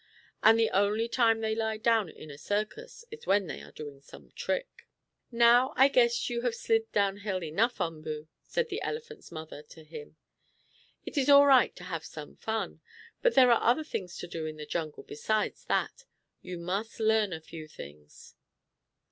And 0.41 0.57
the 0.59 0.71
only 0.71 1.07
time 1.07 1.41
they 1.41 1.53
lie 1.53 1.77
down 1.77 2.09
in 2.09 2.31
a 2.31 2.37
circus 2.39 3.05
is 3.11 3.27
when 3.27 3.45
they 3.45 3.61
are 3.61 3.71
doing 3.71 4.01
some 4.01 4.31
trick. 4.31 4.87
"Now 5.29 5.73
I 5.75 5.89
guess 5.89 6.27
you 6.27 6.41
have 6.41 6.55
slid 6.55 6.91
down 6.91 7.17
hill 7.17 7.43
enough, 7.43 7.79
Umboo," 7.79 8.27
said 8.41 8.69
the 8.69 8.81
elephant's 8.81 9.31
mother 9.31 9.61
to 9.61 9.83
him. 9.83 10.15
"It 11.05 11.19
is 11.19 11.29
all 11.29 11.45
right 11.45 11.75
to 11.75 11.83
have 11.83 12.03
some 12.03 12.35
fun, 12.35 12.81
but 13.21 13.35
there 13.35 13.51
are 13.51 13.61
other 13.61 13.83
things 13.83 14.17
to 14.17 14.27
do 14.27 14.47
in 14.47 14.57
the 14.57 14.65
jungle 14.65 15.03
besides 15.03 15.65
that. 15.65 16.05
You 16.41 16.57
must 16.57 16.99
learn 16.99 17.31
a 17.31 17.39
few 17.39 17.67
things." 17.67 18.33